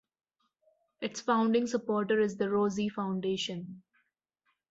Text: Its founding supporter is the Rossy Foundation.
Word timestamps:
Its 0.99 1.21
founding 1.21 1.67
supporter 1.67 2.19
is 2.19 2.35
the 2.35 2.45
Rossy 2.49 2.89
Foundation. 2.89 3.83